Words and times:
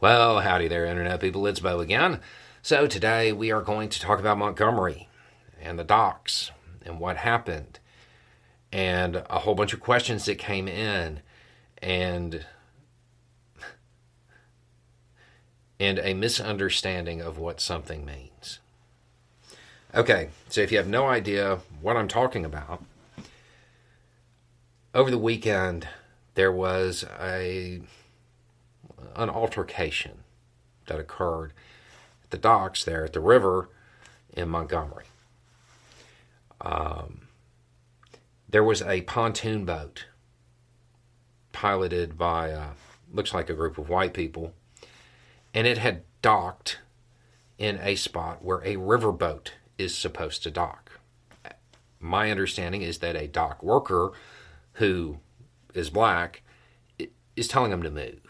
Well, 0.00 0.38
howdy 0.42 0.68
there, 0.68 0.86
Internet 0.86 1.18
people. 1.18 1.44
It's 1.48 1.58
Beau 1.58 1.80
again. 1.80 2.20
So, 2.62 2.86
today 2.86 3.32
we 3.32 3.50
are 3.50 3.62
going 3.62 3.88
to 3.88 3.98
talk 3.98 4.20
about 4.20 4.38
Montgomery 4.38 5.08
and 5.60 5.76
the 5.76 5.82
docks 5.82 6.52
and 6.86 7.00
what 7.00 7.16
happened 7.16 7.80
and 8.70 9.24
a 9.28 9.40
whole 9.40 9.56
bunch 9.56 9.72
of 9.72 9.80
questions 9.80 10.24
that 10.26 10.38
came 10.38 10.68
in 10.68 11.18
and 11.82 12.46
and 15.80 15.98
a 15.98 16.14
misunderstanding 16.14 17.20
of 17.20 17.36
what 17.36 17.60
something 17.60 18.04
means. 18.04 18.60
Okay, 19.92 20.28
so 20.48 20.60
if 20.60 20.70
you 20.70 20.78
have 20.78 20.86
no 20.86 21.08
idea 21.08 21.58
what 21.80 21.96
I'm 21.96 22.06
talking 22.06 22.44
about, 22.44 22.84
over 24.94 25.10
the 25.10 25.18
weekend 25.18 25.88
there 26.34 26.52
was 26.52 27.04
a 27.20 27.80
an 29.16 29.30
altercation 29.30 30.24
that 30.86 30.98
occurred 30.98 31.52
at 32.24 32.30
the 32.30 32.38
docks 32.38 32.84
there 32.84 33.04
at 33.04 33.12
the 33.12 33.20
river 33.20 33.68
in 34.32 34.48
Montgomery. 34.48 35.04
Um, 36.60 37.28
there 38.48 38.64
was 38.64 38.82
a 38.82 39.02
pontoon 39.02 39.64
boat 39.64 40.06
piloted 41.52 42.18
by 42.18 42.52
uh, 42.52 42.70
looks 43.12 43.32
like 43.32 43.48
a 43.48 43.54
group 43.54 43.78
of 43.78 43.88
white 43.88 44.14
people, 44.14 44.52
and 45.54 45.66
it 45.66 45.78
had 45.78 46.02
docked 46.22 46.78
in 47.58 47.78
a 47.82 47.94
spot 47.94 48.44
where 48.44 48.58
a 48.58 48.76
riverboat 48.76 49.50
is 49.76 49.96
supposed 49.96 50.42
to 50.42 50.50
dock. 50.50 51.00
My 52.00 52.30
understanding 52.30 52.82
is 52.82 52.98
that 52.98 53.16
a 53.16 53.26
dock 53.26 53.62
worker 53.62 54.12
who 54.74 55.18
is 55.74 55.90
black 55.90 56.42
is 57.36 57.48
telling 57.48 57.70
them 57.70 57.82
to 57.82 57.90
move 57.90 58.20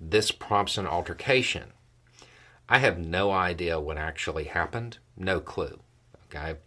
this 0.00 0.30
prompts 0.30 0.78
an 0.78 0.86
altercation. 0.86 1.72
I 2.68 2.78
have 2.78 2.98
no 2.98 3.30
idea 3.30 3.80
what 3.80 3.96
actually 3.96 4.44
happened, 4.44 4.98
no 5.16 5.40
clue. 5.40 5.80
Okay. 6.26 6.58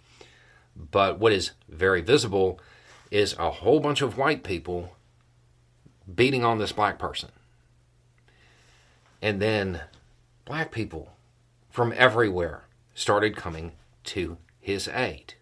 But 0.75 1.19
what 1.19 1.33
is 1.33 1.51
very 1.67 2.01
visible 2.01 2.59
is 3.11 3.35
a 3.37 3.51
whole 3.51 3.79
bunch 3.79 4.01
of 4.01 4.17
white 4.17 4.43
people 4.43 4.95
beating 6.13 6.43
on 6.43 6.57
this 6.57 6.71
black 6.71 6.97
person. 6.97 7.29
And 9.21 9.41
then 9.41 9.81
black 10.45 10.71
people 10.71 11.11
from 11.69 11.93
everywhere 11.95 12.63
started 12.95 13.35
coming 13.35 13.73
to 14.05 14.37
his 14.59 14.87
aid. 14.87 15.33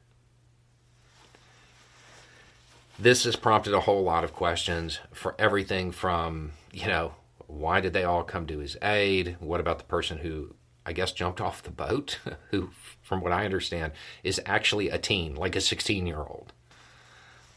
This 3.00 3.26
has 3.26 3.36
prompted 3.36 3.74
a 3.74 3.82
whole 3.82 4.04
lot 4.04 4.24
of 4.24 4.34
questions 4.34 5.00
for 5.12 5.36
everything 5.38 5.92
from, 5.92 6.54
you 6.72 6.88
know, 6.88 7.14
why 7.48 7.80
did 7.80 7.94
they 7.94 8.04
all 8.04 8.24
come 8.24 8.46
to 8.48 8.60
his 8.60 8.78
aid? 8.82 9.38
What 9.40 9.60
about 9.60 9.80
the 9.80 9.86
person 9.86 10.20
who, 10.20 10.56
I 10.86 10.94
guess, 10.94 11.14
jumped 11.14 11.42
off 11.42 11.64
the 11.64 11.72
boat, 11.72 12.20
who, 12.52 12.70
from 13.02 13.22
what 13.22 13.32
I 13.32 13.46
understand, 13.46 13.94
is 14.24 14.42
actually 14.46 14.90
a 14.90 14.98
teen, 14.98 15.36
like 15.36 15.56
a 15.56 15.62
16 15.62 16.06
year 16.06 16.20
old? 16.20 16.54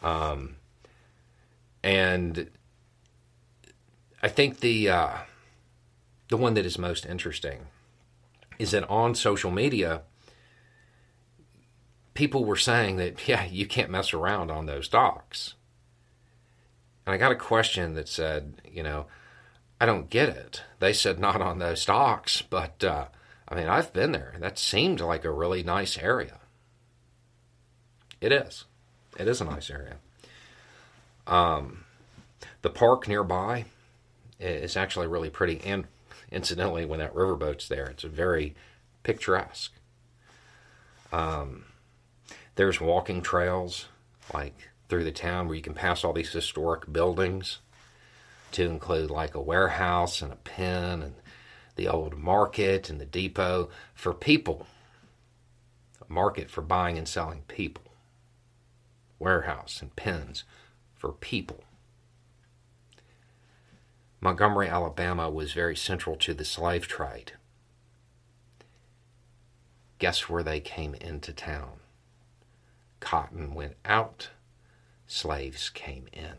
Um, 0.02 0.56
and 1.83 2.50
I 4.22 4.28
think 4.28 4.61
the 4.61 4.88
uh, 4.88 5.16
the 6.28 6.36
one 6.36 6.55
that 6.55 6.64
is 6.66 6.78
most 6.78 7.05
interesting 7.05 7.66
is 8.58 8.70
that 8.70 8.88
on 8.88 9.14
social 9.14 9.50
media, 9.50 10.02
people 12.14 12.44
were 12.44 12.56
saying 12.56 12.96
that 12.96 13.28
yeah, 13.28 13.44
you 13.44 13.66
can't 13.66 13.91
mess 13.91 14.14
around 14.14 14.50
on 14.50 14.66
those 14.66 14.88
docks. 14.88 15.55
And 17.06 17.14
I 17.14 17.18
got 17.18 17.33
a 17.33 17.36
question 17.36 17.94
that 17.94 18.08
said, 18.08 18.61
you 18.70 18.83
know, 18.83 19.06
I 19.81 19.86
don't 19.86 20.11
get 20.11 20.28
it. 20.28 20.62
They 20.78 20.92
said 20.92 21.19
not 21.19 21.41
on 21.41 21.59
those 21.59 21.86
docks, 21.86 22.42
but 22.42 22.84
uh, 22.84 23.06
I 23.48 23.55
mean, 23.55 23.67
I've 23.67 23.92
been 23.95 24.12
there. 24.12 24.34
That 24.39 24.59
seemed 24.59 25.00
like 25.00 25.25
a 25.25 25.33
really 25.33 25.62
nice 25.62 25.97
area. 25.97 26.39
It 28.20 28.30
is. 28.30 28.67
It 29.18 29.27
is 29.27 29.41
a 29.41 29.46
nice 29.46 29.70
area. 29.70 29.96
Um, 31.27 31.85
the 32.61 32.70
park 32.70 33.08
nearby 33.08 33.64
is 34.39 34.77
actually 34.77 35.07
really 35.07 35.30
pretty. 35.30 35.61
And 35.64 35.86
incidentally, 36.30 36.85
when 36.85 37.01
that 37.01 37.14
riverboat's 37.14 37.67
there, 37.67 37.86
it's 37.86 38.02
very 38.02 38.55
picturesque. 39.02 39.73
Um, 41.11 41.64
there's 42.57 42.80
walking 42.80 43.23
trails 43.23 43.86
like 44.35 44.55
through 44.89 45.05
the 45.05 45.12
town 45.12 45.47
where 45.47 45.57
you 45.57 45.62
can 45.62 45.74
pass 45.74 46.05
all 46.05 46.12
these 46.12 46.33
historic 46.33 46.92
buildings 46.92 47.58
to 48.52 48.64
include 48.64 49.11
like 49.11 49.34
a 49.34 49.40
warehouse 49.40 50.22
and 50.22 50.33
a 50.33 50.36
pen 50.36 51.02
and 51.02 51.14
the 51.77 51.88
old 51.88 52.16
market 52.16 52.90
and 52.90 53.00
the 53.00 53.06
depot 53.06 53.70
for 53.94 54.12
people. 54.12 54.66
A 56.06 56.12
market 56.12 56.50
for 56.50 56.62
buying 56.62 56.98
and 56.98 57.08
selling 57.08 57.42
people. 57.48 57.84
Warehouse 59.18 59.80
and 59.80 59.94
pens 59.96 60.44
for 60.94 61.12
people. 61.12 61.64
Montgomery, 64.20 64.68
Alabama 64.68 65.30
was 65.30 65.52
very 65.52 65.77
central 65.77 66.17
to 66.17 66.34
the 66.34 66.44
slave 66.44 66.86
trade. 66.86 67.32
Guess 69.98 70.28
where 70.28 70.42
they 70.42 70.61
came 70.61 70.94
into 70.94 71.32
town? 71.32 71.80
Cotton 73.00 73.55
went 73.55 73.77
out, 73.84 74.28
slaves 75.06 75.70
came 75.70 76.06
in. 76.12 76.36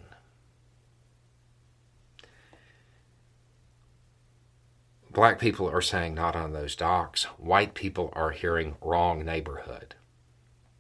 Black 5.12 5.40
people 5.40 5.70
are 5.70 5.82
saying 5.82 6.14
not 6.16 6.36
on 6.36 6.54
those 6.54 6.76
docks. 6.76 7.24
White 7.38 7.74
people 7.74 8.12
are 8.14 8.32
hearing 8.32 8.76
wrong 8.82 9.24
neighborhood. 9.26 9.96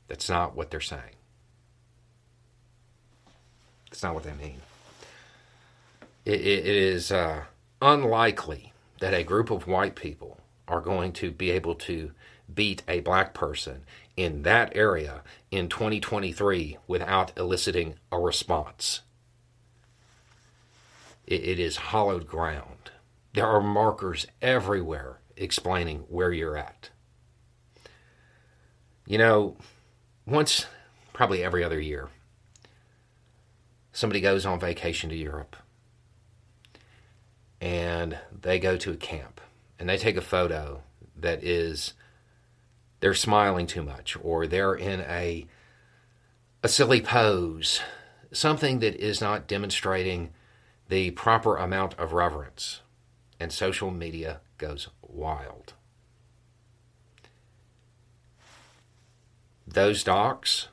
That's 0.07 0.29
not 0.29 0.55
what 0.55 0.71
they're 0.71 0.81
saying. 0.81 1.15
That's 3.89 4.03
not 4.03 4.13
what 4.13 4.23
they 4.23 4.33
mean. 4.33 4.61
it, 6.25 6.41
it 6.41 6.65
is 6.65 7.11
uh, 7.11 7.43
unlikely 7.81 8.73
that 8.99 9.13
a 9.13 9.23
group 9.23 9.49
of 9.51 9.67
white 9.67 9.95
people 9.95 10.37
are 10.67 10.81
going 10.81 11.11
to 11.13 11.31
be 11.31 11.51
able 11.51 11.75
to 11.75 12.11
beat 12.53 12.83
a 12.87 12.99
black 13.01 13.33
person 13.33 13.83
in 14.15 14.43
that 14.43 14.71
area 14.75 15.21
in 15.49 15.67
2023 15.69 16.77
without 16.87 17.31
eliciting 17.37 17.95
a 18.11 18.19
response. 18.19 19.01
it, 21.27 21.43
it 21.43 21.59
is 21.59 21.77
hollowed 21.77 22.27
ground. 22.27 22.91
There 23.33 23.47
are 23.47 23.61
markers 23.61 24.27
everywhere 24.41 25.19
explaining 25.37 25.99
where 26.09 26.31
you're 26.31 26.57
at. 26.57 26.89
You 29.05 29.17
know, 29.17 29.57
once, 30.25 30.65
probably 31.13 31.43
every 31.43 31.63
other 31.63 31.79
year, 31.79 32.09
somebody 33.91 34.21
goes 34.21 34.45
on 34.45 34.59
vacation 34.59 35.09
to 35.09 35.15
Europe 35.15 35.55
and 37.59 38.17
they 38.41 38.59
go 38.59 38.75
to 38.77 38.91
a 38.91 38.97
camp 38.97 39.39
and 39.77 39.87
they 39.87 39.97
take 39.97 40.17
a 40.17 40.21
photo 40.21 40.81
that 41.15 41.43
is 41.43 41.93
they're 42.99 43.13
smiling 43.13 43.67
too 43.67 43.83
much 43.83 44.17
or 44.21 44.47
they're 44.47 44.75
in 44.75 45.01
a 45.01 45.45
a 46.63 46.67
silly 46.67 47.01
pose 47.01 47.81
something 48.31 48.79
that 48.79 48.95
is 48.95 49.21
not 49.21 49.47
demonstrating 49.47 50.31
the 50.89 51.11
proper 51.11 51.57
amount 51.57 51.93
of 51.99 52.13
reverence 52.13 52.81
and 53.41 53.52
social 53.52 53.90
media 53.90 54.40
goes 54.59 54.88
wild. 55.02 55.74
Those 59.68 60.03
docks, 60.03 60.68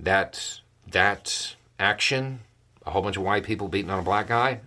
that 0.00 0.60
that 0.90 1.54
action, 1.78 2.40
a 2.84 2.90
whole 2.90 3.02
bunch 3.02 3.16
of 3.16 3.22
white 3.22 3.44
people 3.44 3.68
beating 3.68 3.90
on 3.90 4.00
a 4.00 4.02
black 4.02 4.26
guy, 4.26 4.62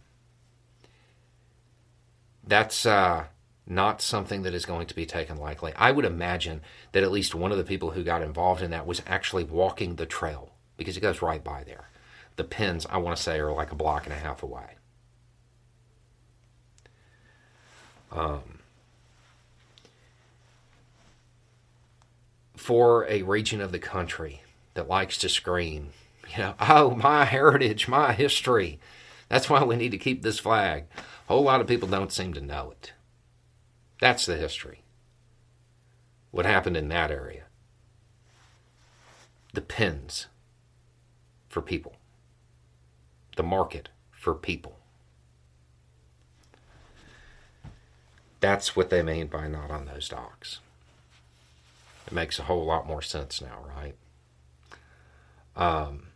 that's 2.47 2.85
uh, 2.85 3.26
not 3.67 4.02
something 4.02 4.44
that 4.44 4.53
is 4.53 4.66
going 4.66 4.88
to 4.88 4.96
be 4.96 5.06
taken 5.06 5.38
lightly. 5.38 5.74
I 5.76 5.91
would 5.91 6.06
imagine 6.06 6.62
that 6.94 7.03
at 7.03 7.12
least 7.12 7.35
one 7.35 7.52
of 7.52 7.58
the 7.58 7.64
people 7.66 7.91
who 7.91 8.03
got 8.03 8.22
involved 8.22 8.62
in 8.62 8.72
that 8.72 8.88
was 8.88 9.02
actually 9.06 9.44
walking 9.44 9.96
the 9.96 10.06
trail 10.06 10.53
because 10.78 10.96
it 10.96 11.02
goes 11.02 11.22
right 11.22 11.44
by 11.44 11.66
there. 11.66 11.90
The 12.38 12.44
pins, 12.46 12.88
I 12.90 12.97
want 12.97 13.17
to 13.17 13.22
say, 13.22 13.40
are 13.40 13.52
like 13.52 13.74
a 13.74 13.76
block 13.76 14.06
and 14.06 14.14
a 14.14 14.17
half 14.17 14.41
away. 14.41 14.78
Um, 18.11 18.59
for 22.55 23.08
a 23.08 23.23
region 23.23 23.61
of 23.61 23.72
the 23.72 23.79
country 23.79 24.43
that 24.73 24.87
likes 24.87 25.17
to 25.17 25.29
scream, 25.29 25.90
you 26.29 26.37
know, 26.37 26.53
oh, 26.59 26.91
my 26.91 27.25
heritage, 27.25 27.87
my 27.87 28.13
history. 28.13 28.79
That's 29.29 29.49
why 29.49 29.63
we 29.63 29.75
need 29.78 29.91
to 29.91 29.97
keep 29.97 30.22
this 30.22 30.40
flag. 30.40 30.85
A 30.97 31.02
whole 31.34 31.43
lot 31.43 31.61
of 31.61 31.67
people 31.67 31.87
don't 31.87 32.11
seem 32.11 32.34
to 32.34 32.41
know 32.41 32.72
it. 32.72 32.93
That's 33.99 34.25
the 34.25 34.35
history. 34.35 34.84
What 36.31 36.46
happened 36.46 36.78
in 36.78 36.90
that 36.90 37.11
area? 37.11 37.43
The 39.53 39.61
pins 39.61 40.28
for 41.49 41.61
people, 41.61 41.96
the 43.35 43.43
market 43.43 43.90
for 44.11 44.34
people. 44.34 44.80
That's 48.41 48.76
what 48.76 48.90
they 48.90 49.02
mean 49.02 49.28
by 49.28 49.47
not 49.47 49.72
on 49.72 49.85
those 49.85 50.09
docks. 50.09 50.59
It 52.08 52.14
makes 52.14 52.40
a 52.40 52.43
whole 52.43 52.66
lot 52.66 52.88
more 52.88 53.02
sense 53.02 53.41
now, 53.41 53.59
right? 53.76 53.96
Um, 55.55 56.08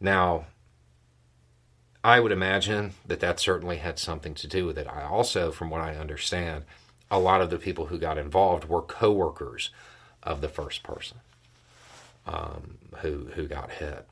now, 0.00 0.46
I 2.02 2.20
would 2.20 2.32
imagine 2.32 2.92
that 3.06 3.20
that 3.20 3.40
certainly 3.40 3.78
had 3.78 3.98
something 3.98 4.34
to 4.34 4.46
do 4.46 4.66
with 4.66 4.76
it. 4.76 4.86
I 4.86 5.02
also, 5.02 5.50
from 5.52 5.70
what 5.70 5.80
I 5.80 5.94
understand, 5.94 6.64
a 7.10 7.18
lot 7.18 7.40
of 7.40 7.50
the 7.50 7.58
people 7.58 7.86
who 7.86 7.98
got 7.98 8.18
involved 8.18 8.64
were 8.64 8.82
coworkers 8.82 9.70
of 10.22 10.40
the 10.40 10.48
first 10.48 10.82
person 10.82 11.18
um, 12.26 12.78
who 12.98 13.28
who 13.34 13.46
got 13.46 13.72
hit. 13.72 14.06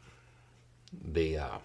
The 0.93 1.39
uh, 1.39 1.59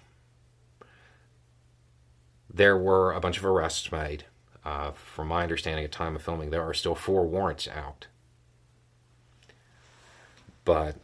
there 2.54 2.78
were 2.78 3.14
a 3.14 3.20
bunch 3.20 3.38
of 3.38 3.46
arrests 3.46 3.92
made. 3.92 4.26
Uh, 4.66 4.92
from 4.92 5.28
my 5.28 5.44
understanding 5.44 5.84
at 5.84 5.92
time 5.92 6.16
of 6.16 6.22
filming, 6.22 6.50
there 6.50 6.64
are 6.64 6.74
still 6.74 6.96
four 6.96 7.26
warrants 7.26 7.68
out. 7.68 8.08
But 10.64 10.96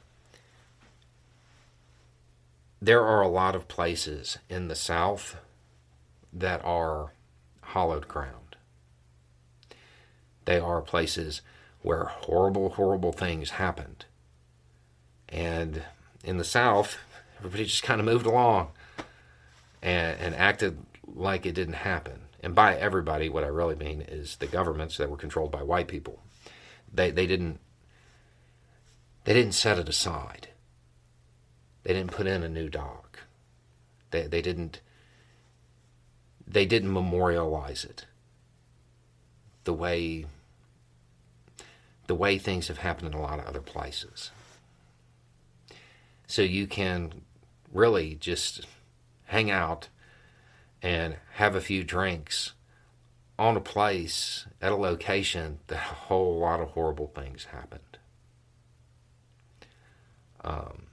there 2.82 3.04
are 3.04 3.22
a 3.22 3.28
lot 3.28 3.56
of 3.56 3.68
places 3.68 4.38
in 4.50 4.70
the 4.70 4.76
South 4.76 5.36
that 6.32 6.64
are 6.64 7.12
hollowed 7.62 8.08
ground. 8.08 8.56
They 10.46 10.60
are 10.60 10.82
places 10.82 11.42
where 11.82 12.06
horrible, 12.06 12.70
horrible 12.70 13.12
things 13.12 13.52
happened. 13.52 14.06
And 15.28 15.84
in 16.24 16.38
the 16.38 16.44
South, 16.44 16.98
everybody 17.38 17.66
just 17.66 17.84
kind 17.84 18.00
of 18.00 18.06
moved 18.06 18.26
along 18.26 18.70
and, 19.82 20.18
and 20.20 20.36
acted 20.36 20.78
like 21.06 21.46
it 21.46 21.54
didn't 21.54 21.76
happen. 21.76 22.22
And 22.42 22.56
by 22.56 22.76
everybody, 22.76 23.30
what 23.30 23.44
I 23.44 23.48
really 23.48 23.76
mean 23.76 24.02
is 24.02 24.38
the 24.38 24.48
governments 24.48 24.98
that 24.98 25.10
were 25.10 25.18
controlled 25.18 25.52
by 25.52 25.64
white 25.64 25.88
people. 25.88 26.24
They, 26.92 27.12
they 27.12 27.28
didn't 27.28 27.60
they 29.26 29.34
didn't 29.34 29.54
set 29.54 29.78
it 29.78 29.90
aside. 29.90 30.48
They 31.84 31.94
didn't 31.94 32.14
put 32.14 32.26
in 32.26 32.42
a 32.42 32.50
new 32.50 32.70
dock. 32.70 33.20
They, 34.12 34.28
they 34.28 34.42
didn't 34.42 34.82
they 36.48 36.66
didn't 36.66 36.92
memorialize 36.92 37.86
it 37.86 38.06
the 39.66 39.74
way 39.74 40.26
the 42.08 42.16
way 42.16 42.40
things 42.40 42.70
have 42.70 42.80
happened 42.80 43.14
in 43.14 43.14
a 43.14 43.22
lot 43.22 43.38
of 43.38 43.46
other 43.46 43.62
places. 43.62 44.32
So 46.26 46.42
you 46.42 46.66
can 46.66 47.22
really 47.72 48.16
just 48.16 48.66
hang 49.26 49.52
out 49.52 49.90
and 50.82 51.18
have 51.34 51.56
a 51.56 51.62
few 51.62 51.84
drinks 51.84 52.54
on 53.38 53.56
a 53.56 53.62
place 53.62 54.46
at 54.62 54.72
a 54.72 54.76
location 54.76 55.60
that 55.68 55.78
a 55.78 55.96
whole 55.96 56.40
lot 56.40 56.60
of 56.60 56.70
horrible 56.70 57.08
things 57.08 57.46
happened. 57.46 57.98
Um, 60.44 60.90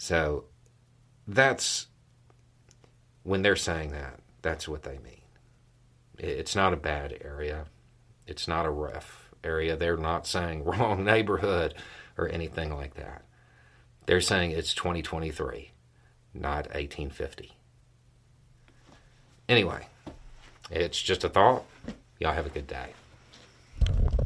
So 0.00 0.44
that's 1.28 1.88
when 3.22 3.42
they're 3.42 3.54
saying 3.54 3.90
that, 3.90 4.18
that's 4.40 4.66
what 4.66 4.82
they 4.82 4.96
mean. 4.96 5.20
It's 6.16 6.56
not 6.56 6.72
a 6.72 6.78
bad 6.78 7.18
area. 7.22 7.66
It's 8.26 8.48
not 8.48 8.64
a 8.64 8.70
rough 8.70 9.30
area. 9.44 9.76
They're 9.76 9.98
not 9.98 10.26
saying 10.26 10.64
wrong 10.64 11.04
neighborhood 11.04 11.74
or 12.16 12.30
anything 12.30 12.74
like 12.74 12.94
that. 12.94 13.26
They're 14.06 14.22
saying 14.22 14.52
it's 14.52 14.72
2023, 14.72 15.70
not 16.34 16.66
1850. 16.74 17.52
Anyway, 19.48 19.86
it's 20.70 21.00
just 21.00 21.24
a 21.24 21.28
thought. 21.28 21.64
Y'all 22.18 22.32
have 22.32 22.46
a 22.46 22.50
good 22.50 22.66
day. 22.66 22.92